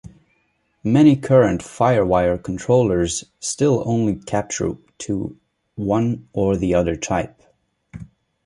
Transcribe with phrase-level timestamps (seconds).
[0.83, 5.37] Many current FireWire controllers still only capture to
[5.75, 7.39] one or the other type.